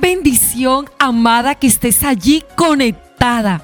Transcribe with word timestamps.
bendición, 0.00 0.88
amada, 0.98 1.54
que 1.54 1.66
estés 1.66 2.02
allí 2.02 2.42
conectada 2.56 3.62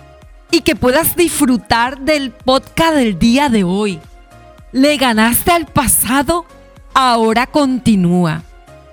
y 0.50 0.60
que 0.60 0.76
puedas 0.76 1.16
disfrutar 1.16 2.00
del 2.00 2.30
podcast 2.30 2.94
del 2.94 3.18
día 3.18 3.48
de 3.48 3.64
hoy. 3.64 3.98
Le 4.72 4.96
ganaste 4.96 5.50
al 5.50 5.66
pasado, 5.66 6.44
ahora 6.94 7.46
continúa. 7.46 8.42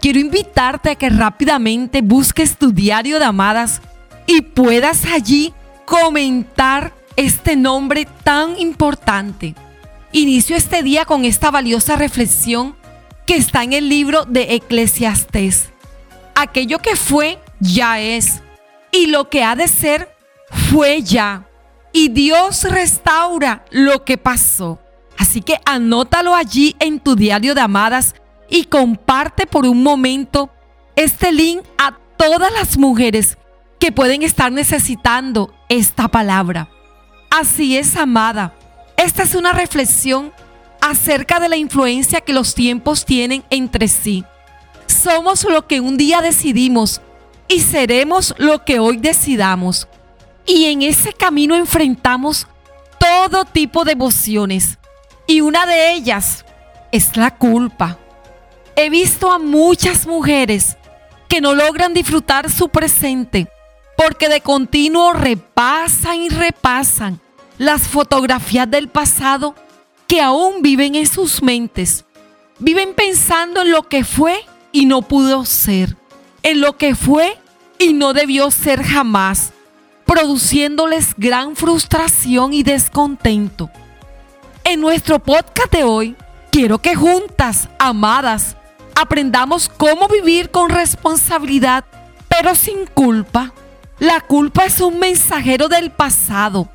Quiero 0.01 0.19
invitarte 0.19 0.91
a 0.91 0.95
que 0.95 1.09
rápidamente 1.09 2.01
busques 2.01 2.57
tu 2.57 2.71
diario 2.71 3.19
de 3.19 3.25
amadas 3.25 3.81
y 4.25 4.41
puedas 4.41 5.05
allí 5.05 5.53
comentar 5.85 6.93
este 7.15 7.55
nombre 7.55 8.07
tan 8.23 8.59
importante. 8.59 9.55
Inicio 10.11 10.55
este 10.55 10.83
día 10.83 11.05
con 11.05 11.25
esta 11.25 11.51
valiosa 11.51 11.95
reflexión 11.95 12.75
que 13.25 13.35
está 13.35 13.63
en 13.63 13.73
el 13.73 13.89
libro 13.89 14.25
de 14.25 14.55
Eclesiastés. 14.55 15.72
Aquello 16.43 16.79
que 16.79 16.97
fue, 16.97 17.39
ya 17.61 18.01
es. 18.01 18.41
Y 18.91 19.07
lo 19.07 19.29
que 19.29 19.45
ha 19.45 19.55
de 19.55 19.69
ser, 19.69 20.13
fue 20.69 21.01
ya. 21.01 21.47
Y 21.93 22.09
Dios 22.09 22.65
restaura 22.65 23.63
lo 23.71 24.03
que 24.03 24.17
pasó. 24.17 24.77
Así 25.17 25.39
que 25.39 25.61
anótalo 25.65 26.35
allí 26.35 26.75
en 26.79 26.99
tu 26.99 27.15
diario 27.15 27.55
de 27.55 27.61
amadas 27.61 28.13
y 28.49 28.65
comparte 28.65 29.47
por 29.47 29.65
un 29.65 29.83
momento 29.83 30.49
este 30.97 31.31
link 31.31 31.61
a 31.77 31.97
todas 32.17 32.51
las 32.51 32.77
mujeres 32.77 33.37
que 33.79 33.93
pueden 33.93 34.21
estar 34.21 34.51
necesitando 34.51 35.53
esta 35.69 36.09
palabra. 36.09 36.67
Así 37.29 37.77
es, 37.77 37.95
amada. 37.95 38.53
Esta 38.97 39.23
es 39.23 39.33
una 39.33 39.53
reflexión 39.53 40.33
acerca 40.81 41.39
de 41.39 41.47
la 41.47 41.55
influencia 41.55 42.19
que 42.19 42.33
los 42.33 42.53
tiempos 42.53 43.05
tienen 43.05 43.45
entre 43.49 43.87
sí. 43.87 44.25
Somos 44.87 45.43
lo 45.43 45.67
que 45.67 45.79
un 45.79 45.97
día 45.97 46.21
decidimos 46.21 47.01
y 47.47 47.59
seremos 47.61 48.33
lo 48.37 48.63
que 48.65 48.79
hoy 48.79 48.97
decidamos. 48.97 49.87
Y 50.45 50.65
en 50.65 50.81
ese 50.81 51.13
camino 51.13 51.55
enfrentamos 51.55 52.47
todo 52.99 53.45
tipo 53.45 53.85
de 53.85 53.93
emociones. 53.93 54.77
Y 55.27 55.41
una 55.41 55.65
de 55.65 55.93
ellas 55.93 56.45
es 56.91 57.15
la 57.17 57.37
culpa. 57.37 57.97
He 58.75 58.89
visto 58.89 59.31
a 59.31 59.39
muchas 59.39 60.07
mujeres 60.07 60.77
que 61.29 61.41
no 61.41 61.53
logran 61.53 61.93
disfrutar 61.93 62.49
su 62.51 62.69
presente 62.69 63.47
porque 63.95 64.29
de 64.29 64.41
continuo 64.41 65.13
repasan 65.13 66.17
y 66.17 66.29
repasan 66.29 67.19
las 67.57 67.87
fotografías 67.87 68.69
del 68.69 68.87
pasado 68.87 69.55
que 70.07 70.21
aún 70.21 70.61
viven 70.61 70.95
en 70.95 71.07
sus 71.07 71.41
mentes. 71.41 72.05
Viven 72.59 72.93
pensando 72.93 73.61
en 73.61 73.71
lo 73.71 73.83
que 73.83 74.03
fue 74.03 74.45
y 74.73 74.87
no 74.87 75.03
pudo 75.03 75.45
ser, 75.45 75.95
en 76.41 76.59
lo 76.59 76.77
que 76.77 76.95
fue 76.95 77.37
y 77.79 77.93
no 77.93 78.11
debió 78.11 78.51
ser 78.51 78.83
jamás, 78.83 79.53
produciéndoles 80.05 81.13
gran 81.15 81.55
frustración 81.55 82.51
y 82.51 82.63
descontento. 82.63 83.69
En 84.65 84.81
nuestro 84.81 85.19
podcast 85.19 85.71
de 85.71 85.83
hoy, 85.83 86.15
quiero 86.51 86.79
que 86.79 86.95
juntas, 86.95 87.69
amadas, 87.79 88.57
aprendamos 88.95 89.69
cómo 89.69 90.07
vivir 90.07 90.49
con 90.49 90.69
responsabilidad, 90.69 91.85
pero 92.27 92.55
sin 92.55 92.85
culpa. 92.87 93.53
La 93.99 94.21
culpa 94.21 94.65
es 94.65 94.81
un 94.81 94.99
mensajero 94.99 95.69
del 95.69 95.91
pasado 95.91 96.67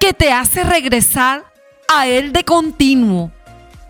que 0.00 0.12
te 0.12 0.32
hace 0.32 0.64
regresar 0.64 1.44
a 1.94 2.06
él 2.08 2.32
de 2.32 2.44
continuo. 2.44 3.30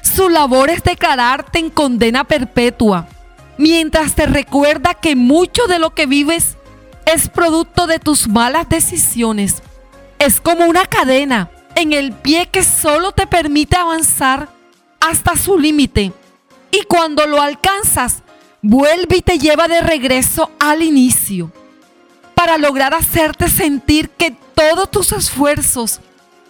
Su 0.02 0.28
labor 0.28 0.68
es 0.68 0.82
declararte 0.82 1.58
en 1.58 1.70
condena 1.70 2.24
perpetua, 2.24 3.08
mientras 3.58 4.14
te 4.14 4.26
recuerda 4.26 4.94
que 4.94 5.16
mucho 5.16 5.66
de 5.66 5.78
lo 5.78 5.94
que 5.94 6.06
vives 6.06 6.56
es 7.06 7.28
producto 7.28 7.86
de 7.86 7.98
tus 7.98 8.28
malas 8.28 8.68
decisiones. 8.68 9.62
Es 10.18 10.40
como 10.40 10.66
una 10.66 10.86
cadena 10.86 11.50
en 11.74 11.92
el 11.92 12.12
pie 12.12 12.46
que 12.46 12.62
solo 12.62 13.12
te 13.12 13.26
permite 13.26 13.76
avanzar 13.76 14.48
hasta 15.00 15.36
su 15.36 15.58
límite. 15.58 16.12
Y 16.70 16.82
cuando 16.84 17.26
lo 17.26 17.40
alcanzas, 17.40 18.22
vuelve 18.62 19.18
y 19.18 19.22
te 19.22 19.38
lleva 19.38 19.68
de 19.68 19.80
regreso 19.80 20.50
al 20.58 20.82
inicio 20.82 21.52
para 22.34 22.58
lograr 22.58 22.94
hacerte 22.94 23.48
sentir 23.48 24.10
que 24.10 24.34
todos 24.54 24.90
tus 24.90 25.12
esfuerzos 25.12 26.00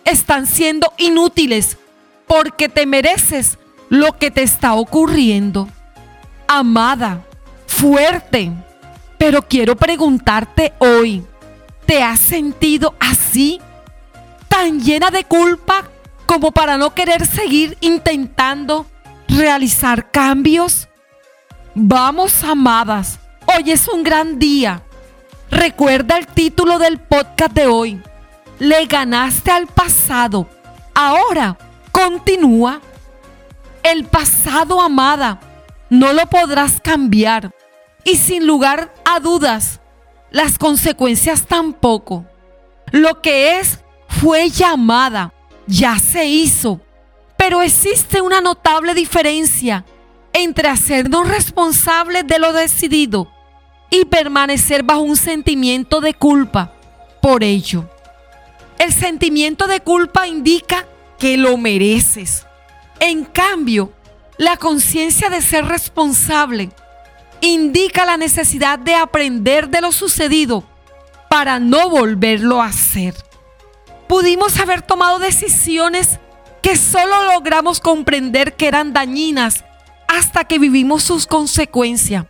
están 0.05 0.47
siendo 0.47 0.93
inútiles 0.99 1.77
porque 2.27 2.69
te 2.69 2.87
mereces 2.87 3.59
lo 3.89 4.19
que 4.19 4.31
te 4.31 4.43
está 4.43 4.75
ocurriendo. 4.75 5.69
Amada, 6.47 7.25
fuerte, 7.67 8.53
pero 9.19 9.43
quiero 9.43 9.77
preguntarte 9.77 10.73
hoy, 10.79 11.25
¿te 11.87 12.03
has 12.03 12.21
sentido 12.21 12.95
así? 13.01 13.61
¿Tan 14.49 14.81
llena 14.81 15.11
de 15.11 15.25
culpa 15.25 15.85
como 16.27 16.53
para 16.53 16.77
no 16.77 16.95
querer 16.95 17.27
seguir 17.27 17.77
intentando 17.81 18.87
realizar 19.29 20.11
cambios? 20.11 20.89
Vamos, 21.75 22.45
amadas, 22.45 23.19
hoy 23.47 23.71
es 23.71 23.89
un 23.89 24.03
gran 24.03 24.39
día. 24.39 24.83
Recuerda 25.51 26.19
el 26.19 26.27
título 26.27 26.79
del 26.79 26.99
podcast 26.99 27.53
de 27.53 27.67
hoy 27.67 28.03
le 28.59 28.87
ganaste 28.87 29.51
al 29.51 29.67
pasado. 29.67 30.49
Ahora 30.95 31.57
continúa. 31.93 32.81
El 33.83 34.05
pasado, 34.05 34.81
amada, 34.81 35.39
no 35.99 36.13
lo 36.13 36.27
podrás 36.27 36.81
cambiar. 36.81 37.55
Y 38.05 38.17
sin 38.17 38.47
lugar 38.47 38.93
a 39.05 39.21
dudas, 39.21 39.81
las 40.31 40.59
consecuencias 40.59 41.47
tampoco. 41.47 42.27
Lo 42.91 43.23
que 43.23 43.59
es 43.59 43.79
fue 44.09 44.51
llamada, 44.51 45.33
ya 45.67 45.99
se 45.99 46.27
hizo. 46.27 46.81
Pero 47.37 47.63
existe 47.63 48.21
una 48.21 48.41
notable 48.41 48.95
diferencia 48.95 49.85
entre 50.33 50.69
hacernos 50.69 51.29
responsables 51.29 52.27
de 52.27 52.39
lo 52.39 52.53
decidido 52.53 53.31
y 53.91 54.05
permanecer 54.05 54.83
bajo 54.83 55.01
un 55.01 55.17
sentimiento 55.17 56.01
de 56.01 56.15
culpa 56.15 56.73
por 57.23 57.45
ello. 57.45 57.89
El 58.79 58.93
sentimiento 58.93 59.69
de 59.69 59.81
culpa 59.81 60.27
indica 60.27 60.87
que 61.19 61.37
lo 61.37 61.57
mereces. 61.57 62.47
En 62.99 63.25
cambio, 63.25 63.93
la 64.37 64.57
conciencia 64.57 65.31
de 65.31 65.41
ser 65.43 65.67
responsable 65.67 66.71
indica 67.41 68.05
la 68.05 68.17
necesidad 68.17 68.79
de 68.79 68.95
aprender 68.95 69.69
de 69.69 69.81
lo 69.81 69.93
sucedido 69.93 70.65
para 71.29 71.59
no 71.59 71.89
volverlo 71.89 72.63
a 72.63 72.67
hacer. 72.67 73.15
Pudimos 74.09 74.59
haber 74.59 74.83
tomado 74.83 75.19
decisiones 75.19 76.19
que 76.63 76.77
solo 76.77 77.25
logramos 77.33 77.81
comprender 77.81 78.55
que 78.55 78.69
eran 78.69 78.93
dañinas 78.93 79.65
hasta 80.09 80.45
que 80.45 80.59
vivimos 80.59 81.03
sus 81.03 81.27
consecuencias. 81.27 82.27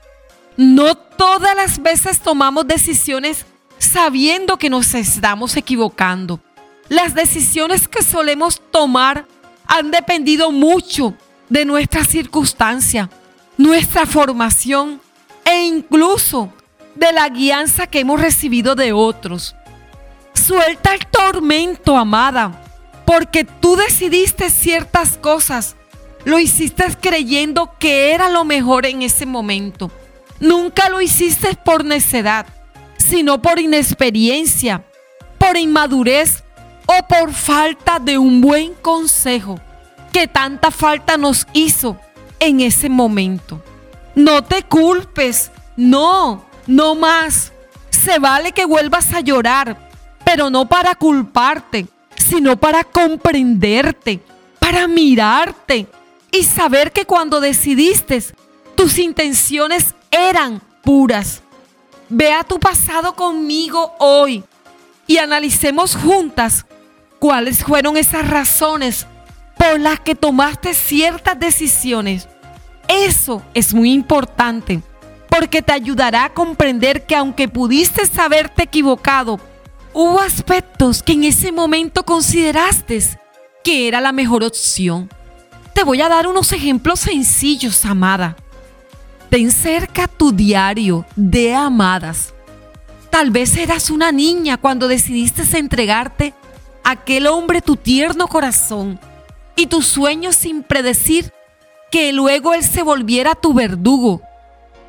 No 0.57 0.97
todas 0.97 1.55
las 1.55 1.83
veces 1.83 2.21
tomamos 2.21 2.67
decisiones 2.67 3.47
sabiendo 3.79 4.59
que 4.59 4.71
nos 4.71 4.95
estamos 4.95 5.57
equivocando. 5.57 6.41
Las 6.89 7.15
decisiones 7.15 7.89
que 7.89 8.03
solemos 8.03 8.61
tomar 8.71 9.27
han 9.67 9.91
dependido 9.91 10.51
mucho 10.51 11.15
de 11.55 11.65
nuestra 11.65 12.05
circunstancia, 12.05 13.09
nuestra 13.57 14.07
formación 14.07 15.01
e 15.45 15.63
incluso 15.67 16.53
de 16.97 17.13
la 17.13 17.29
guianza 17.29 17.87
que 17.87 18.01
hemos 18.01 18.21
recibido 18.21 18.75
de 18.75 18.93
otros. 18.93 19.55
Suelta 20.33 20.95
el 20.95 21.07
tormento, 21.07 21.97
amada, 21.97 22.61
porque 23.07 23.45
tú 23.45 23.77
decidiste 23.77 24.51
ciertas 24.51 25.17
cosas. 25.17 25.77
Lo 26.25 26.41
hiciste 26.41 26.87
creyendo 27.01 27.73
que 27.79 28.13
era 28.13 28.29
lo 28.29 28.45
mejor 28.45 28.85
en 28.85 29.03
ese 29.03 29.25
momento. 29.25 29.93
Nunca 30.41 30.89
lo 30.89 31.01
hiciste 31.01 31.55
por 31.65 31.85
necedad 31.85 32.47
sino 32.97 33.41
por 33.41 33.61
inexperiencia, 33.61 34.83
por 35.39 35.57
inmadurez 35.57 36.43
o 36.87 37.07
por 37.07 37.33
falta 37.33 38.01
de 38.01 38.19
un 38.19 38.41
buen 38.41 38.75
consejo 38.75 39.61
que 40.15 40.29
tanta 40.29 40.71
falta 40.71 41.17
nos 41.17 41.45
hizo 41.55 41.99
en 42.39 42.61
ese 42.61 42.89
momento. 42.89 43.61
No 44.15 44.45
te 44.45 44.63
culpes, 44.63 45.51
no, 45.77 46.45
no 46.69 46.95
más. 46.95 47.53
Se 47.91 48.21
vale 48.21 48.53
que 48.53 48.65
vuelvas 48.65 49.13
a 49.13 49.19
llorar, 49.19 49.91
pero 50.25 50.51
no 50.51 50.69
para 50.69 50.95
culparte, 50.95 51.89
sino 52.15 52.57
para 52.57 52.85
comprenderte, 52.85 54.21
para 54.61 54.87
mirarte 54.87 55.89
y 56.31 56.45
saber 56.45 56.93
que 56.93 57.07
cuando 57.07 57.41
decidiste, 57.41 58.23
tus 58.77 59.01
intenciones 59.01 59.97
eran 60.13 60.63
puras. 60.85 61.43
Vea 62.09 62.45
tu 62.45 62.61
pasado 62.61 63.17
conmigo 63.17 63.93
hoy 63.99 64.45
y 65.09 65.17
analicemos 65.17 65.97
juntas 65.97 66.67
cuáles 67.19 67.65
fueron 67.65 67.97
esas 67.97 68.31
razones 68.31 69.09
las 69.79 70.01
que 70.01 70.15
tomaste 70.15 70.75
ciertas 70.75 71.39
decisiones. 71.39 72.29
Eso 72.89 73.43
es 73.55 73.73
muy 73.73 73.93
importante 73.93 74.83
porque 75.29 75.63
te 75.63 75.73
ayudará 75.73 76.27
a 76.27 76.33
comprender 76.33 77.07
que 77.07 77.17
aunque 77.17 77.49
pudiste 77.49 78.03
haberte 78.21 78.65
equivocado, 78.65 79.41
hubo 79.93 80.21
aspectos 80.21 81.03
que 81.03 81.13
en 81.13 81.25
ese 81.25 81.51
momento 81.51 82.05
consideraste 82.05 83.03
que 83.65 83.89
era 83.89 84.01
la 84.01 84.13
mejor 84.13 84.45
opción. 84.45 85.11
Te 85.73 85.83
voy 85.83 86.01
a 86.03 86.09
dar 86.09 86.29
unos 86.29 86.53
ejemplos 86.53 87.01
sencillos, 87.01 87.85
amada. 87.85 88.37
Ten 89.29 89.51
cerca 89.51 90.07
tu 90.07 90.31
diario 90.31 91.05
de 91.17 91.55
amadas. 91.55 92.33
Tal 93.11 93.31
vez 93.31 93.57
eras 93.57 93.91
una 93.91 94.13
niña 94.13 94.57
cuando 94.57 94.87
decidiste 94.87 95.43
entregarte 95.59 96.35
a 96.85 96.93
aquel 96.93 97.27
hombre 97.27 97.61
tu 97.61 97.77
tierno 97.77 98.29
corazón 98.29 99.01
y 99.57 99.67
tus 99.67 99.87
sueños 99.87 100.37
sin 100.37 100.63
predecir 100.63 101.33
que 101.91 102.13
luego 102.13 102.55
él 102.55 102.65
se 102.65 102.83
volviera 102.83 103.35
tu 103.35 103.55
verdugo. 103.55 104.21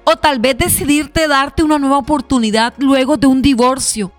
O 0.04 0.16
tal 0.18 0.40
vez 0.40 0.58
decidirte 0.58 1.28
darte 1.28 1.64
una 1.64 1.80
nueva 1.80 1.98
oportunidad 1.98 2.74
luego 2.78 3.18
de 3.18 3.28
un 3.28 3.42
divorcio 3.42 4.12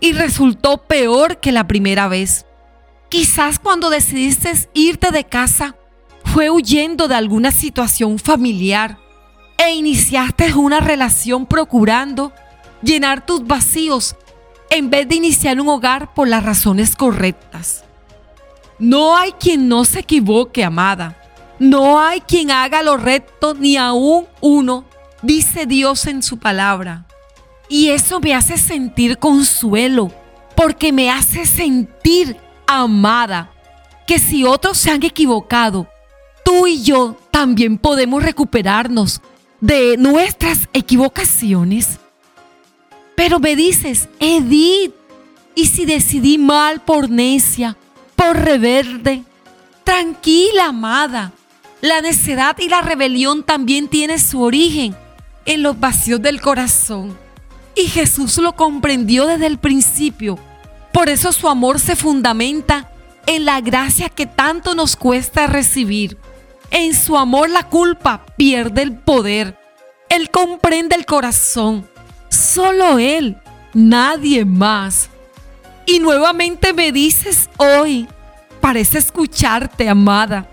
y 0.00 0.12
resultó 0.12 0.78
peor 0.78 1.38
que 1.38 1.52
la 1.52 1.66
primera 1.66 2.08
vez. 2.08 2.46
Quizás 3.08 3.58
cuando 3.58 3.90
decidiste 3.90 4.52
irte 4.74 5.10
de 5.10 5.24
casa 5.24 5.76
fue 6.24 6.50
huyendo 6.50 7.08
de 7.08 7.14
alguna 7.14 7.50
situación 7.50 8.18
familiar 8.18 8.98
e 9.56 9.74
iniciaste 9.74 10.54
una 10.54 10.80
relación 10.80 11.46
procurando 11.46 12.32
llenar 12.82 13.24
tus 13.26 13.46
vacíos 13.46 14.16
en 14.70 14.90
vez 14.90 15.08
de 15.08 15.16
iniciar 15.16 15.60
un 15.60 15.68
hogar 15.68 16.14
por 16.14 16.28
las 16.28 16.44
razones 16.44 16.94
correctas. 16.94 17.84
No 18.78 19.16
hay 19.16 19.32
quien 19.32 19.68
no 19.68 19.84
se 19.84 20.00
equivoque, 20.00 20.64
amada. 20.64 21.16
No 21.58 21.98
hay 21.98 22.20
quien 22.20 22.50
haga 22.50 22.82
lo 22.82 22.96
recto, 22.96 23.54
ni 23.54 23.76
aún 23.76 24.26
uno, 24.40 24.84
dice 25.22 25.66
Dios 25.66 26.06
en 26.06 26.22
su 26.22 26.38
palabra. 26.38 27.06
Y 27.68 27.88
eso 27.88 28.20
me 28.20 28.34
hace 28.34 28.56
sentir 28.56 29.18
consuelo, 29.18 30.12
porque 30.54 30.92
me 30.92 31.10
hace 31.10 31.44
sentir 31.44 32.36
amada, 32.66 33.50
que 34.06 34.18
si 34.18 34.44
otros 34.44 34.78
se 34.78 34.90
han 34.90 35.02
equivocado, 35.02 35.88
tú 36.44 36.66
y 36.66 36.82
yo 36.82 37.16
también 37.30 37.78
podemos 37.78 38.22
recuperarnos 38.22 39.20
de 39.60 39.96
nuestras 39.98 40.68
equivocaciones. 40.72 41.98
Pero 43.16 43.40
me 43.40 43.56
dices, 43.56 44.08
Edith, 44.20 44.94
¿y 45.56 45.66
si 45.66 45.84
decidí 45.84 46.38
mal 46.38 46.80
por 46.80 47.10
necia, 47.10 47.76
por 48.18 48.36
reverde? 48.36 49.22
Tranquila, 49.84 50.66
amada. 50.66 51.32
La 51.80 52.00
necedad 52.00 52.58
y 52.58 52.68
la 52.68 52.82
rebelión 52.82 53.44
también 53.44 53.86
tienen 53.86 54.18
su 54.18 54.42
origen 54.42 54.96
en 55.46 55.62
los 55.62 55.78
vacíos 55.78 56.20
del 56.20 56.40
corazón. 56.40 57.16
Y 57.76 57.82
Jesús 57.82 58.36
lo 58.38 58.56
comprendió 58.56 59.26
desde 59.26 59.46
el 59.46 59.58
principio. 59.58 60.36
Por 60.92 61.08
eso 61.08 61.30
su 61.30 61.48
amor 61.48 61.78
se 61.78 61.94
fundamenta 61.94 62.90
en 63.26 63.44
la 63.44 63.60
gracia 63.60 64.08
que 64.08 64.26
tanto 64.26 64.74
nos 64.74 64.96
cuesta 64.96 65.46
recibir. 65.46 66.18
En 66.72 66.94
su 66.94 67.16
amor 67.16 67.48
la 67.48 67.68
culpa 67.68 68.26
pierde 68.36 68.82
el 68.82 68.98
poder. 68.98 69.56
Él 70.08 70.30
comprende 70.30 70.96
el 70.96 71.06
corazón. 71.06 71.88
Solo 72.30 72.98
Él, 72.98 73.36
nadie 73.74 74.44
más. 74.44 75.08
Y 75.88 76.00
nuevamente 76.00 76.74
me 76.74 76.92
dices 76.92 77.48
hoy, 77.56 78.06
parece 78.60 78.98
escucharte, 78.98 79.88
amada. 79.88 80.46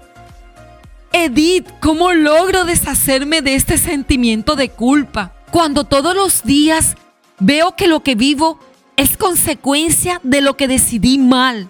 Edith, 1.12 1.68
¿cómo 1.82 2.14
logro 2.14 2.64
deshacerme 2.64 3.42
de 3.42 3.56
este 3.56 3.78
sentimiento 3.78 4.56
de 4.56 4.70
culpa 4.70 5.34
cuando 5.52 5.84
todos 5.84 6.16
los 6.16 6.44
días 6.44 6.96
veo 7.38 7.76
que 7.76 7.90
lo 7.90 8.02
que 8.02 8.16
vivo 8.16 8.62
es 8.96 9.18
consecuencia 9.18 10.22
de 10.24 10.40
lo 10.40 10.56
que 10.56 10.70
decidí 10.70 11.18
mal? 11.18 11.70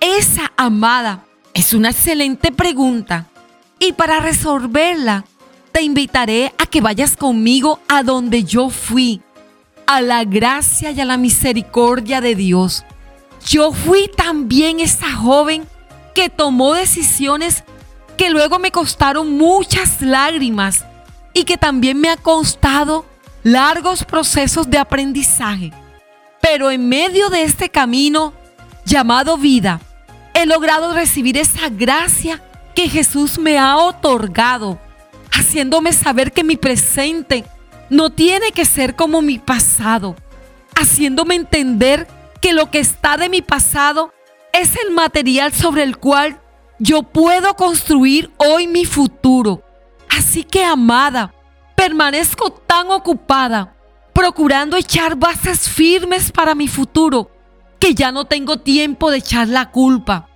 Esa, 0.00 0.52
amada, 0.58 1.24
es 1.54 1.72
una 1.72 1.88
excelente 1.88 2.52
pregunta 2.52 3.26
y 3.78 3.92
para 3.92 4.20
resolverla, 4.20 5.24
te 5.72 5.80
invitaré 5.80 6.52
a 6.58 6.66
que 6.66 6.82
vayas 6.82 7.16
conmigo 7.16 7.80
a 7.88 8.02
donde 8.02 8.44
yo 8.44 8.68
fui, 8.68 9.22
a 9.96 10.02
la 10.02 10.22
gracia 10.22 10.92
y 10.92 11.00
a 11.00 11.04
la 11.04 11.16
misericordia 11.16 12.20
de 12.20 12.36
Dios. 12.36 12.84
Yo 13.44 13.72
fui 13.72 14.08
también 14.16 14.78
esa 14.78 15.10
joven 15.12 15.66
que 16.14 16.28
tomó 16.28 16.74
decisiones 16.74 17.64
que 18.16 18.30
luego 18.30 18.60
me 18.60 18.70
costaron 18.70 19.36
muchas 19.36 20.00
lágrimas 20.00 20.84
y 21.34 21.42
que 21.42 21.56
también 21.56 22.00
me 22.00 22.08
ha 22.08 22.16
costado 22.16 23.04
largos 23.42 24.04
procesos 24.04 24.70
de 24.70 24.78
aprendizaje. 24.78 25.72
Pero 26.40 26.70
en 26.70 26.88
medio 26.88 27.28
de 27.28 27.42
este 27.42 27.68
camino 27.68 28.32
llamado 28.84 29.38
vida, 29.38 29.80
he 30.34 30.46
logrado 30.46 30.94
recibir 30.94 31.36
esa 31.36 31.68
gracia 31.68 32.40
que 32.76 32.88
Jesús 32.88 33.40
me 33.40 33.58
ha 33.58 33.76
otorgado, 33.76 34.78
haciéndome 35.32 35.92
saber 35.92 36.30
que 36.30 36.44
mi 36.44 36.56
presente 36.56 37.44
no 37.90 38.10
tiene 38.10 38.52
que 38.52 38.64
ser 38.64 38.96
como 38.96 39.20
mi 39.20 39.38
pasado, 39.38 40.16
haciéndome 40.74 41.34
entender 41.34 42.06
que 42.40 42.52
lo 42.52 42.70
que 42.70 42.78
está 42.78 43.16
de 43.16 43.28
mi 43.28 43.42
pasado 43.42 44.14
es 44.52 44.76
el 44.84 44.92
material 44.92 45.52
sobre 45.52 45.82
el 45.82 45.98
cual 45.98 46.40
yo 46.78 47.02
puedo 47.02 47.54
construir 47.54 48.30
hoy 48.38 48.66
mi 48.66 48.84
futuro. 48.84 49.62
Así 50.08 50.44
que, 50.44 50.64
amada, 50.64 51.34
permanezco 51.76 52.50
tan 52.50 52.90
ocupada 52.90 53.74
procurando 54.12 54.76
echar 54.76 55.16
bases 55.16 55.68
firmes 55.68 56.32
para 56.32 56.54
mi 56.54 56.68
futuro 56.68 57.30
que 57.78 57.94
ya 57.94 58.12
no 58.12 58.26
tengo 58.26 58.58
tiempo 58.58 59.10
de 59.10 59.18
echar 59.18 59.48
la 59.48 59.70
culpa. 59.70 60.28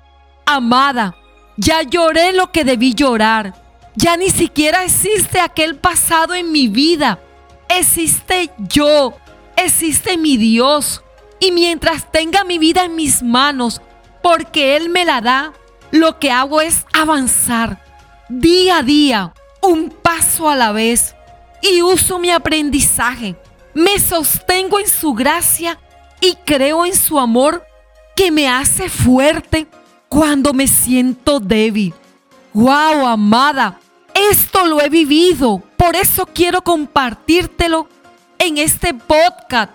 Amada, 0.46 1.14
ya 1.56 1.82
lloré 1.82 2.32
lo 2.32 2.50
que 2.50 2.64
debí 2.64 2.94
llorar. 2.94 3.54
Ya 3.94 4.16
ni 4.16 4.30
siquiera 4.30 4.82
existe 4.84 5.40
aquel 5.40 5.76
pasado 5.76 6.34
en 6.34 6.50
mi 6.50 6.68
vida. 6.68 7.20
Existe 7.68 8.50
yo. 8.68 9.14
Existe 9.56 10.16
mi 10.16 10.36
Dios. 10.36 11.02
Y 11.40 11.52
mientras 11.52 12.10
tenga 12.10 12.44
mi 12.44 12.58
vida 12.58 12.84
en 12.84 12.96
mis 12.96 13.22
manos, 13.22 13.80
porque 14.22 14.76
Él 14.76 14.88
me 14.88 15.04
la 15.04 15.20
da, 15.20 15.52
lo 15.90 16.18
que 16.18 16.30
hago 16.30 16.60
es 16.60 16.86
avanzar 16.92 17.82
día 18.28 18.78
a 18.78 18.82
día, 18.82 19.34
un 19.60 19.90
paso 19.90 20.48
a 20.48 20.56
la 20.56 20.72
vez. 20.72 21.14
Y 21.62 21.82
uso 21.82 22.18
mi 22.18 22.30
aprendizaje. 22.30 23.36
Me 23.74 23.98
sostengo 23.98 24.78
en 24.78 24.88
su 24.88 25.14
gracia 25.14 25.78
y 26.20 26.36
creo 26.44 26.86
en 26.86 26.94
su 26.94 27.18
amor 27.18 27.64
que 28.14 28.30
me 28.30 28.48
hace 28.48 28.88
fuerte 28.88 29.66
cuando 30.08 30.52
me 30.52 30.68
siento 30.68 31.40
débil. 31.40 31.94
¡Wow, 32.52 33.06
amada! 33.06 33.80
Esto 34.30 34.64
lo 34.66 34.80
he 34.80 34.88
vivido. 34.88 35.62
Por 35.84 35.96
eso 35.96 36.24
quiero 36.24 36.62
compartírtelo 36.62 37.86
en 38.38 38.56
este 38.56 38.94
podcast. 38.94 39.70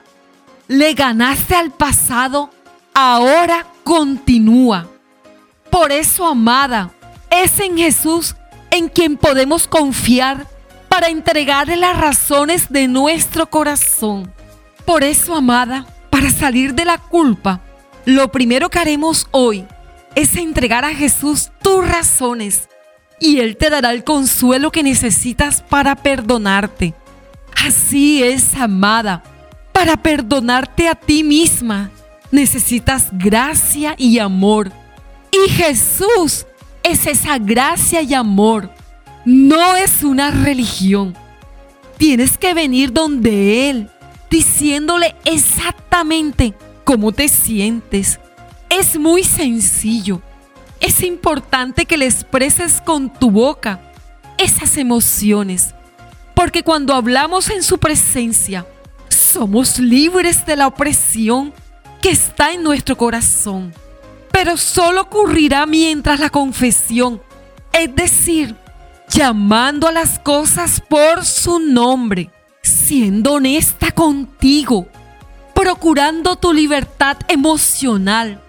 Le 0.68 0.96
ganaste 0.96 1.54
al 1.54 1.70
pasado, 1.70 2.50
ahora 2.96 3.68
continúa. 3.84 4.88
Por 5.70 5.92
eso, 5.92 6.26
amada, 6.26 6.90
es 7.30 7.60
en 7.60 7.78
Jesús 7.78 8.36
en 8.72 8.90
quien 8.90 9.18
podemos 9.18 9.68
confiar 9.68 10.48
para 10.88 11.10
entregarle 11.10 11.78
las 11.78 11.96
razones 11.96 12.72
de 12.72 12.88
nuestro 12.88 13.48
corazón. 13.48 14.34
Por 14.86 15.04
eso, 15.04 15.36
amada, 15.36 15.86
para 16.10 16.32
salir 16.32 16.74
de 16.74 16.86
la 16.86 16.98
culpa, 16.98 17.62
lo 18.06 18.32
primero 18.32 18.72
que 18.72 18.80
haremos 18.80 19.28
hoy 19.30 19.64
es 20.16 20.36
entregar 20.36 20.86
a 20.86 20.96
Jesús 20.96 21.52
tus 21.62 21.88
razones 21.88 22.68
y 23.20 23.40
Él 23.40 23.58
te 23.58 23.70
dará 23.70 23.92
el 23.92 24.04
consuelo 24.04 24.72
que 24.72 24.84
necesitas 24.84 25.62
para 25.62 25.96
perdonarte. 25.96 26.94
Así 27.66 28.24
es, 28.24 28.56
amada. 28.56 29.24
Para 29.74 29.98
perdonarte 29.98 30.88
a 30.88 30.96
ti 30.96 31.24
misma 31.24 31.92
necesitas 32.32 33.08
gracia 33.12 33.96
y 33.98 34.20
amor. 34.20 34.72
Y 35.32 35.50
Jesús 35.50 36.46
es 36.84 37.06
esa 37.08 37.38
gracia 37.38 38.02
y 38.02 38.14
amor. 38.14 38.70
No 39.26 39.76
es 39.76 40.04
una 40.04 40.32
religión. 40.32 41.16
Tienes 41.98 42.38
que 42.38 42.54
venir 42.54 42.94
donde 42.94 43.70
Él, 43.70 43.90
diciéndole 44.30 45.16
exactamente 45.26 46.54
cómo 46.84 47.12
te 47.12 47.28
sientes, 47.28 48.20
es 48.70 48.98
muy 48.98 49.24
sencillo. 49.24 50.22
Es 50.80 51.04
importante 51.04 51.86
que 51.86 51.98
le 51.98 52.06
expreses 52.06 52.82
con 52.82 53.12
tu 53.12 53.32
boca 53.32 53.82
esas 54.38 54.78
emociones, 54.78 55.76
porque 56.34 56.64
cuando 56.64 56.94
hablamos 56.94 57.50
en 57.50 57.64
su 57.64 57.78
presencia, 57.78 58.66
somos 59.10 59.78
libres 59.78 60.46
de 60.46 60.56
la 60.56 60.68
opresión 60.68 61.54
que 62.02 62.12
está 62.12 62.54
en 62.54 62.64
nuestro 62.64 62.96
corazón. 62.96 63.74
Pero 64.32 64.56
solo 64.56 65.02
ocurrirá 65.02 65.66
mientras 65.66 66.20
la 66.22 66.30
confesión, 66.30 67.22
es 67.74 67.94
decir, 67.94 68.56
llamando 69.10 69.88
a 69.88 69.92
las 69.92 70.18
cosas 70.20 70.82
por 70.88 71.26
su 71.26 71.60
nombre, 71.60 72.32
siendo 72.62 73.34
honesta 73.34 73.92
contigo, 73.92 74.88
procurando 75.54 76.38
tu 76.38 76.54
libertad 76.54 77.18
emocional 77.28 78.42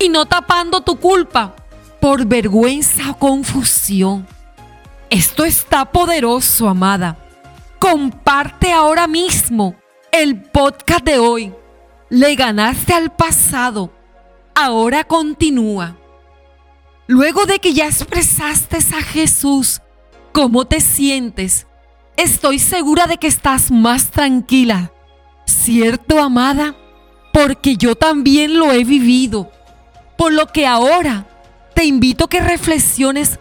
y 0.00 0.08
no 0.08 0.26
tapando 0.26 0.80
tu 0.80 0.96
culpa 0.96 1.54
por 2.00 2.26
vergüenza 2.26 3.10
o 3.10 3.18
confusión. 3.18 4.26
Esto 5.10 5.44
está 5.44 5.84
poderoso, 5.84 6.68
amada. 6.68 7.16
Comparte 7.78 8.72
ahora 8.72 9.06
mismo 9.06 9.74
el 10.12 10.42
podcast 10.42 11.04
de 11.04 11.18
hoy. 11.18 11.54
Le 12.08 12.34
ganaste 12.34 12.94
al 12.94 13.10
pasado. 13.10 13.92
Ahora 14.54 15.04
continúa. 15.04 15.96
Luego 17.06 17.46
de 17.46 17.58
que 17.58 17.72
ya 17.72 17.86
expresaste 17.86 18.76
a 18.76 19.02
Jesús 19.02 19.80
cómo 20.32 20.64
te 20.64 20.80
sientes, 20.80 21.66
estoy 22.16 22.58
segura 22.58 23.06
de 23.06 23.16
que 23.16 23.26
estás 23.26 23.70
más 23.70 24.10
tranquila. 24.10 24.92
¿Cierto, 25.44 26.20
amada? 26.20 26.76
Porque 27.32 27.76
yo 27.76 27.96
también 27.96 28.58
lo 28.58 28.72
he 28.72 28.84
vivido. 28.84 29.50
Por 30.16 30.32
lo 30.32 30.46
que 30.46 30.66
ahora 30.66 31.26
te 31.80 31.86
invito 31.86 32.26
a 32.26 32.28
que 32.28 32.40
reflexiones 32.42 33.38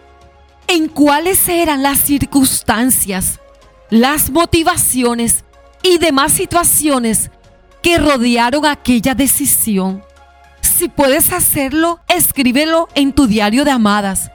en 0.69 0.87
cuáles 0.87 1.49
eran 1.49 1.83
las 1.83 1.99
circunstancias, 1.99 3.37
las 3.89 4.29
motivaciones 4.29 5.43
y 5.83 5.97
demás 5.97 6.31
situaciones 6.31 7.31
que 7.81 7.97
rodearon 7.97 8.65
aquella 8.65 9.13
decisión. 9.13 10.01
Si 10.61 10.87
puedes 10.87 11.33
hacerlo, 11.33 11.99
escríbelo 12.07 12.87
en 12.95 13.11
tu 13.11 13.27
diario 13.27 13.65
de 13.65 13.71
amadas. 13.71 14.31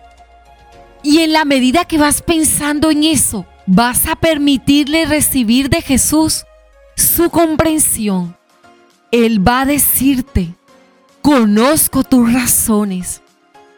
Y 1.02 1.20
en 1.20 1.32
la 1.32 1.46
medida 1.46 1.86
que 1.86 1.96
vas 1.96 2.20
pensando 2.20 2.90
en 2.90 3.04
eso, 3.04 3.46
vas 3.64 4.06
a 4.06 4.16
permitirle 4.16 5.06
recibir 5.06 5.70
de 5.70 5.80
Jesús 5.80 6.44
su 6.94 7.30
comprensión. 7.30 8.36
Él 9.10 9.40
va 9.48 9.62
a 9.62 9.64
decirte, 9.64 10.54
conozco 11.22 12.04
tus 12.04 12.30
razones. 12.30 13.22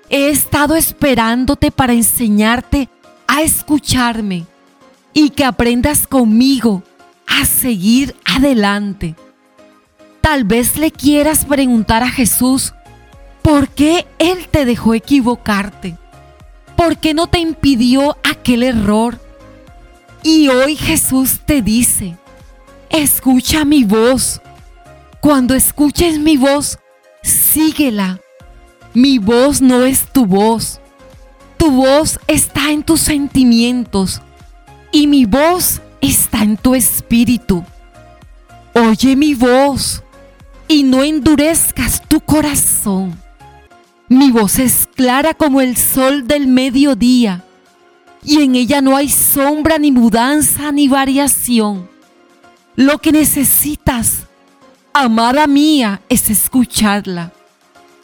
He 0.09 0.31
estado 0.31 0.77
esperándote 0.77 1.71
para 1.71 1.93
enseñarte 1.93 2.89
a 3.27 3.43
escucharme 3.43 4.47
y 5.13 5.31
que 5.31 5.45
aprendas 5.45 6.07
conmigo 6.07 6.83
a 7.27 7.45
seguir 7.45 8.15
adelante. 8.25 9.17
Tal 10.21 10.45
vez 10.45 10.77
le 10.77 10.91
quieras 10.91 11.45
preguntar 11.45 12.03
a 12.03 12.11
Jesús, 12.11 12.75
¿por 13.43 13.69
qué 13.69 14.07
Él 14.19 14.49
te 14.51 14.65
dejó 14.65 14.95
equivocarte? 14.95 15.97
¿Por 16.77 16.99
qué 16.99 17.15
no 17.15 17.27
te 17.27 17.39
impidió 17.39 18.17
aquel 18.23 18.63
error? 18.63 19.19
Y 20.23 20.49
hoy 20.49 20.77
Jesús 20.77 21.41
te 21.47 21.63
dice, 21.63 22.17
escucha 22.91 23.65
mi 23.65 23.85
voz. 23.85 24.41
Cuando 25.21 25.55
escuches 25.55 26.19
mi 26.19 26.37
voz, 26.37 26.79
síguela. 27.23 28.21
Mi 28.97 29.19
voz 29.19 29.61
no 29.61 29.85
es 29.85 30.11
tu 30.11 30.25
voz. 30.25 30.81
Tu 31.59 31.71
voz 31.71 32.19
está 32.29 32.71
en 32.71 32.83
tus 32.83 33.03
sentimientos 33.03 34.23
y 34.91 35.07
mi 35.07 35.27
voz 35.27 35.83
está 36.01 36.43
en 36.43 36.57
tu 36.57 36.75
espíritu. 36.75 37.63
Oye 38.73 39.15
mi 39.15 39.35
voz 39.35 40.03
y 40.67 40.83
no 40.83 41.05
endurezcas 41.05 42.01
tu 42.09 42.21
corazón. 42.21 43.21
Mi 44.09 44.31
voz 44.31 44.59
es 44.59 44.89
clara 44.95 45.35
como 45.35 45.61
el 45.61 45.77
sol 45.77 46.27
del 46.27 46.47
mediodía, 46.47 47.45
y 48.25 48.41
en 48.41 48.55
ella 48.55 48.81
no 48.81 48.97
hay 48.97 49.11
sombra, 49.11 49.77
ni 49.77 49.93
mudanza, 49.93 50.73
ni 50.73 50.89
variación. 50.89 51.87
Lo 52.77 52.97
que 52.97 53.13
necesitas, 53.13 54.21
amada 54.95 55.47
mía, 55.47 56.01
es 56.09 56.31
escucharla. 56.31 57.35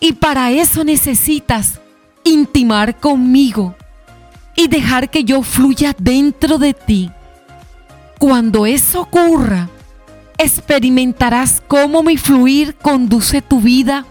Y 0.04 0.14
para 0.14 0.50
eso 0.50 0.82
necesitas 0.82 1.78
intimar 2.24 2.98
conmigo 2.98 3.76
y 4.56 4.66
dejar 4.66 5.08
que 5.10 5.22
yo 5.22 5.44
fluya 5.44 5.94
dentro 5.96 6.58
de 6.58 6.74
ti. 6.74 7.12
Cuando 8.18 8.66
eso 8.66 9.02
ocurra, 9.02 9.68
experimentarás 10.38 11.62
cómo 11.68 12.02
mi 12.02 12.16
fluir 12.16 12.74
conduce 12.74 13.42
tu 13.42 13.60
vida 13.60 14.04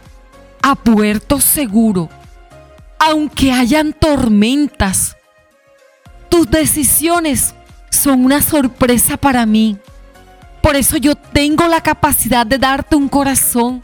a 0.62 0.76
puerto 0.76 1.42
seguro. 1.42 2.08
Aunque 2.98 3.52
hayan 3.52 3.92
tormentas, 3.92 5.18
tus 6.30 6.50
decisiones 6.50 7.54
son 7.90 8.24
una 8.24 8.42
sorpresa 8.42 9.18
para 9.18 9.46
mí. 9.46 9.78
Por 10.62 10.78
eso 10.78 10.96
yo 10.96 11.16
tengo 11.16 11.68
la 11.68 11.84
capacidad 11.84 12.46
de 12.46 12.58
darte 12.58 12.96
un 12.96 13.10
corazón 13.10 13.84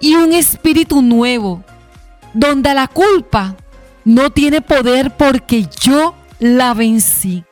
y 0.00 0.14
un 0.14 0.32
espíritu 0.32 1.02
nuevo, 1.02 1.62
donde 2.32 2.74
la 2.74 2.88
culpa 2.88 3.56
no 4.04 4.30
tiene 4.30 4.60
poder 4.60 5.16
porque 5.16 5.66
yo 5.80 6.14
la 6.38 6.74
vencí. 6.74 7.44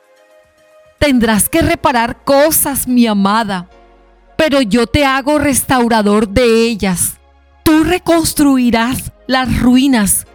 Tendrás 0.99 1.49
que 1.49 1.61
reparar 1.61 2.23
cosas, 2.23 2.87
mi 2.87 3.07
amada, 3.07 3.69
pero 4.37 4.61
yo 4.61 4.87
te 4.87 5.05
hago 5.05 5.37
restaurador 5.37 6.29
de 6.29 6.65
ellas. 6.65 7.19
Tú 7.63 7.83
reconstruirás 7.83 9.11
las 9.27 9.59
ruinas 9.59 10.25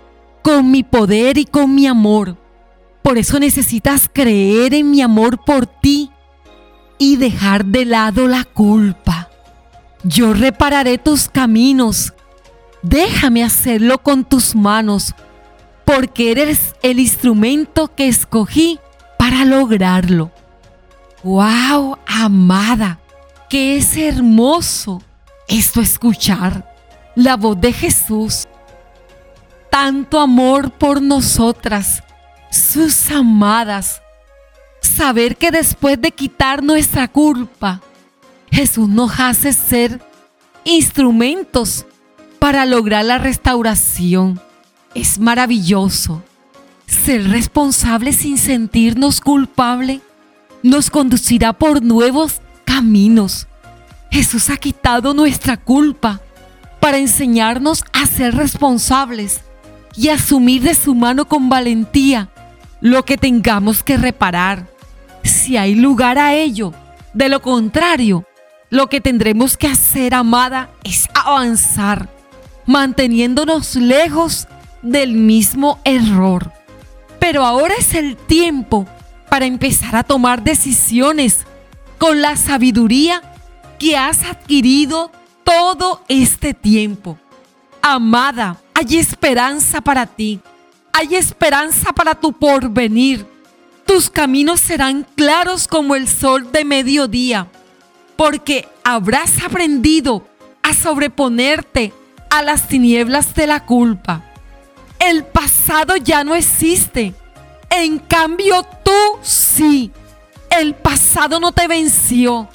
con 0.42 0.70
mi 0.70 0.82
poder 0.82 1.38
y 1.38 1.44
con 1.44 1.74
mi 1.74 1.86
amor. 1.86 2.36
Por 3.02 3.18
eso 3.18 3.38
necesitas 3.38 4.10
creer 4.12 4.74
en 4.74 4.90
mi 4.90 5.00
amor 5.02 5.42
por 5.44 5.66
ti 5.66 6.10
y 6.98 7.16
dejar 7.16 7.64
de 7.64 7.84
lado 7.84 8.28
la 8.28 8.44
culpa. 8.44 9.17
Yo 10.04 10.32
repararé 10.32 10.98
tus 10.98 11.28
caminos. 11.28 12.12
Déjame 12.82 13.44
hacerlo 13.44 13.98
con 13.98 14.24
tus 14.24 14.54
manos, 14.54 15.14
porque 15.84 16.30
eres 16.30 16.74
el 16.82 17.00
instrumento 17.00 17.94
que 17.94 18.08
escogí 18.08 18.78
para 19.18 19.44
lograrlo. 19.44 20.30
¡Wow, 21.24 21.98
amada! 22.06 23.00
que 23.48 23.78
es 23.78 23.96
hermoso 23.96 25.02
esto 25.48 25.80
escuchar 25.80 26.74
la 27.14 27.36
voz 27.36 27.58
de 27.60 27.72
Jesús. 27.72 28.46
Tanto 29.70 30.20
amor 30.20 30.70
por 30.70 31.00
nosotras, 31.00 32.02
sus 32.50 33.10
amadas. 33.10 34.02
Saber 34.80 35.36
que 35.36 35.50
después 35.50 36.00
de 36.00 36.12
quitar 36.12 36.62
nuestra 36.62 37.08
culpa, 37.08 37.80
Jesús 38.50 38.88
nos 38.88 39.18
hace 39.18 39.52
ser 39.52 40.00
instrumentos 40.64 41.86
para 42.38 42.66
lograr 42.66 43.04
la 43.04 43.18
restauración. 43.18 44.40
Es 44.94 45.18
maravilloso. 45.18 46.22
Ser 46.86 47.28
responsable 47.28 48.12
sin 48.12 48.38
sentirnos 48.38 49.20
culpable 49.20 50.00
nos 50.62 50.90
conducirá 50.90 51.52
por 51.52 51.82
nuevos 51.82 52.40
caminos. 52.64 53.46
Jesús 54.10 54.50
ha 54.50 54.56
quitado 54.56 55.14
nuestra 55.14 55.56
culpa 55.56 56.20
para 56.80 56.98
enseñarnos 56.98 57.84
a 57.92 58.06
ser 58.06 58.34
responsables 58.34 59.42
y 59.96 60.08
asumir 60.08 60.62
de 60.62 60.74
su 60.74 60.94
mano 60.94 61.26
con 61.26 61.48
valentía 61.48 62.30
lo 62.80 63.04
que 63.04 63.18
tengamos 63.18 63.82
que 63.82 63.96
reparar, 63.96 64.68
si 65.24 65.56
hay 65.56 65.74
lugar 65.74 66.18
a 66.18 66.34
ello. 66.34 66.72
De 67.12 67.28
lo 67.28 67.42
contrario, 67.42 68.24
lo 68.70 68.88
que 68.88 69.00
tendremos 69.00 69.56
que 69.56 69.66
hacer, 69.66 70.14
amada, 70.14 70.70
es 70.84 71.08
avanzar, 71.14 72.08
manteniéndonos 72.66 73.76
lejos 73.76 74.46
del 74.82 75.12
mismo 75.12 75.80
error. 75.84 76.52
Pero 77.18 77.44
ahora 77.44 77.74
es 77.78 77.94
el 77.94 78.16
tiempo 78.16 78.86
para 79.28 79.46
empezar 79.46 79.96
a 79.96 80.04
tomar 80.04 80.42
decisiones 80.42 81.46
con 81.98 82.22
la 82.22 82.36
sabiduría 82.36 83.22
que 83.78 83.96
has 83.96 84.24
adquirido 84.24 85.10
todo 85.44 86.02
este 86.08 86.54
tiempo. 86.54 87.18
Amada, 87.80 88.58
hay 88.74 88.98
esperanza 88.98 89.80
para 89.80 90.06
ti. 90.06 90.40
Hay 90.92 91.14
esperanza 91.14 91.92
para 91.92 92.14
tu 92.14 92.32
porvenir. 92.32 93.26
Tus 93.86 94.10
caminos 94.10 94.60
serán 94.60 95.06
claros 95.16 95.66
como 95.66 95.94
el 95.94 96.08
sol 96.08 96.50
de 96.52 96.64
mediodía, 96.64 97.46
porque 98.18 98.68
habrás 98.82 99.40
aprendido 99.44 100.26
a 100.64 100.74
sobreponerte 100.74 101.92
a 102.30 102.42
las 102.42 102.66
tinieblas 102.66 103.32
de 103.36 103.46
la 103.46 103.64
culpa. 103.64 104.24
El 104.98 105.24
pasado 105.24 105.96
ya 105.96 106.24
no 106.24 106.34
existe. 106.34 107.14
En 107.70 108.00
cambio, 108.00 108.66
tú 108.82 108.90
sí 109.22 109.92
el 110.50 110.74
pasado 110.74 111.38
no 111.38 111.52
te 111.52 111.68
venció. 111.68 112.48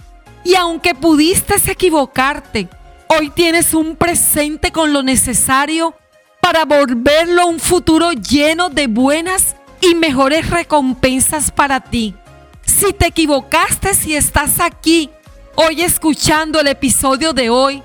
Y 0.44 0.56
aunque 0.56 0.96
pudiste 0.96 1.56
equivocarte, 1.72 2.68
hoy 3.08 3.30
tienes 3.30 3.74
un 3.74 3.96
presente 3.96 4.74
con 4.74 4.92
lo 4.92 5.02
necesario 5.02 5.96
para 6.42 6.66
volverlo 6.66 7.48
un 7.48 7.62
futuro 7.62 8.12
lleno 8.12 8.68
de 8.68 8.88
buenas 8.88 9.56
y 9.80 9.96
mejores 9.96 10.50
recompensas 10.50 11.52
para 11.52 11.80
ti. 11.80 12.16
Si 12.66 12.92
te 12.92 13.08
equivocaste, 13.08 13.94
si 13.94 14.14
estás 14.14 14.60
aquí 14.60 15.10
hoy 15.56 15.82
escuchando 15.82 16.60
el 16.60 16.68
episodio 16.68 17.34
de 17.34 17.50
hoy, 17.50 17.84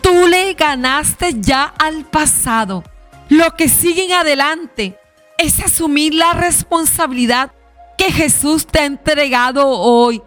tú 0.00 0.26
le 0.28 0.54
ganaste 0.54 1.34
ya 1.38 1.74
al 1.78 2.04
pasado. 2.04 2.84
Lo 3.28 3.54
que 3.56 3.68
sigue 3.68 4.04
en 4.04 4.12
adelante 4.12 4.98
es 5.38 5.60
asumir 5.60 6.14
la 6.14 6.32
responsabilidad 6.32 7.52
que 7.98 8.12
Jesús 8.12 8.66
te 8.66 8.80
ha 8.80 8.84
entregado 8.84 9.68
hoy. 9.68 10.22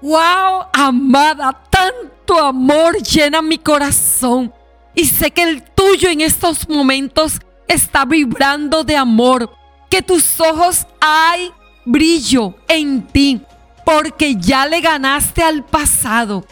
¡Wow, 0.00 0.66
amada! 0.72 1.62
Tanto 1.70 2.38
amor 2.38 2.96
llena 3.02 3.42
mi 3.42 3.58
corazón. 3.58 4.52
Y 4.94 5.06
sé 5.06 5.30
que 5.30 5.42
el 5.42 5.62
tuyo 5.62 6.08
en 6.08 6.20
estos 6.20 6.68
momentos 6.68 7.40
está 7.68 8.04
vibrando 8.04 8.84
de 8.84 8.96
amor. 8.96 9.50
Que 9.88 10.02
tus 10.02 10.40
ojos 10.40 10.86
hay 11.00 11.50
brillo 11.84 12.54
en 12.68 13.06
ti. 13.06 13.40
Porque 13.84 14.36
ya 14.36 14.66
le 14.66 14.80
ganaste 14.80 15.42
al 15.42 15.64
pasado. 15.64 16.46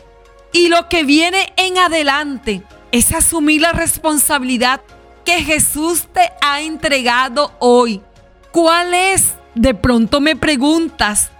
Y 0.52 0.68
lo 0.68 0.88
que 0.88 1.04
viene 1.04 1.52
en 1.56 1.78
adelante 1.78 2.62
es 2.92 3.12
asumir 3.12 3.60
la 3.60 3.72
responsabilidad 3.72 4.80
que 5.24 5.42
Jesús 5.42 6.08
te 6.12 6.32
ha 6.42 6.60
entregado 6.60 7.52
hoy. 7.58 8.02
¿Cuál 8.50 8.94
es? 8.94 9.34
De 9.54 9.74
pronto 9.74 10.20
me 10.20 10.36
preguntas. 10.36 11.30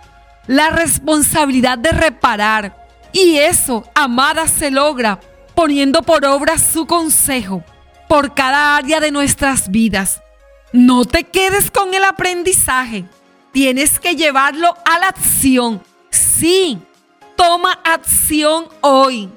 La 0.47 0.71
responsabilidad 0.71 1.79
de 1.79 1.91
reparar. 1.91 2.89
Y 3.13 3.39
eso, 3.39 3.85
amada, 3.95 4.47
se 4.47 4.71
logra 4.71 5.21
poniendo 5.55 6.03
por 6.03 6.25
obra 6.25 6.59
su 6.59 6.87
consejo 6.87 7.65
por 8.11 8.35
cada 8.35 8.77
área 8.77 8.99
de 8.99 9.13
nuestras 9.13 9.71
vidas. 9.71 10.21
No 10.73 11.05
te 11.05 11.23
quedes 11.23 11.71
con 11.71 11.95
el 11.95 12.03
aprendizaje. 12.03 13.05
Tienes 13.53 13.99
que 13.99 14.15
llevarlo 14.15 14.77
a 14.85 14.99
la 15.01 15.09
acción. 15.09 15.83
Sí, 16.11 16.79
toma 17.37 17.81
acción 17.85 18.67
hoy. 18.81 19.29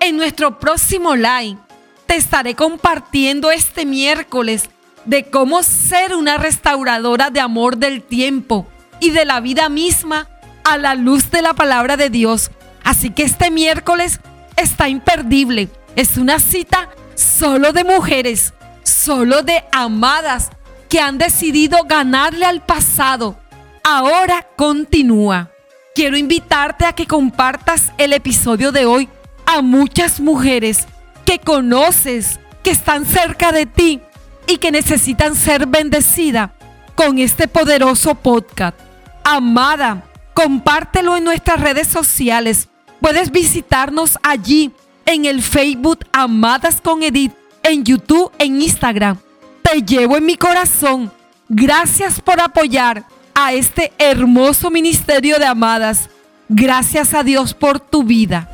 En 0.00 0.16
nuestro 0.16 0.58
próximo 0.58 1.14
live 1.14 1.58
te 2.06 2.16
estaré 2.16 2.56
compartiendo 2.56 3.52
este 3.52 3.86
miércoles 3.86 4.68
de 5.04 5.30
cómo 5.30 5.62
ser 5.62 6.14
una 6.14 6.38
restauradora 6.38 7.30
de 7.30 7.40
amor 7.40 7.76
del 7.76 8.02
tiempo 8.02 8.66
y 8.98 9.10
de 9.10 9.24
la 9.24 9.40
vida 9.40 9.68
misma 9.68 10.28
a 10.64 10.76
la 10.76 10.94
luz 10.94 11.30
de 11.30 11.42
la 11.42 11.54
palabra 11.54 11.96
de 11.96 12.10
Dios. 12.10 12.50
Así 12.82 13.10
que 13.10 13.22
este 13.22 13.50
miércoles 13.52 14.20
está 14.56 14.88
imperdible. 14.88 15.68
Es 15.94 16.16
una 16.16 16.40
cita 16.40 16.88
solo 17.14 17.72
de 17.72 17.84
mujeres, 17.84 18.54
solo 18.82 19.42
de 19.42 19.64
amadas 19.70 20.50
que 20.88 21.00
han 21.00 21.18
decidido 21.18 21.84
ganarle 21.84 22.44
al 22.44 22.64
pasado. 22.64 23.41
Ahora 23.84 24.46
continúa. 24.56 25.50
Quiero 25.94 26.16
invitarte 26.16 26.84
a 26.84 26.92
que 26.92 27.06
compartas 27.06 27.92
el 27.98 28.12
episodio 28.12 28.70
de 28.70 28.86
hoy 28.86 29.08
a 29.44 29.60
muchas 29.60 30.20
mujeres 30.20 30.86
que 31.24 31.40
conoces, 31.40 32.38
que 32.62 32.70
están 32.70 33.04
cerca 33.04 33.50
de 33.50 33.66
ti 33.66 34.00
y 34.46 34.58
que 34.58 34.70
necesitan 34.70 35.34
ser 35.34 35.66
bendecidas 35.66 36.50
con 36.94 37.18
este 37.18 37.48
poderoso 37.48 38.14
podcast. 38.14 38.78
Amada, 39.24 40.04
compártelo 40.32 41.16
en 41.16 41.24
nuestras 41.24 41.60
redes 41.60 41.88
sociales. 41.88 42.68
Puedes 43.00 43.32
visitarnos 43.32 44.16
allí 44.22 44.72
en 45.06 45.24
el 45.24 45.42
Facebook 45.42 46.06
Amadas 46.12 46.80
con 46.80 47.02
Edith, 47.02 47.34
en 47.64 47.84
YouTube, 47.84 48.30
en 48.38 48.62
Instagram. 48.62 49.18
Te 49.62 49.82
llevo 49.82 50.16
en 50.16 50.26
mi 50.26 50.36
corazón. 50.36 51.12
Gracias 51.48 52.20
por 52.20 52.40
apoyar 52.40 53.04
a 53.34 53.52
este 53.52 53.92
hermoso 53.98 54.70
ministerio 54.70 55.38
de 55.38 55.46
Amadas. 55.46 56.08
Gracias 56.48 57.14
a 57.14 57.22
Dios 57.22 57.54
por 57.54 57.80
tu 57.80 58.04
vida. 58.04 58.48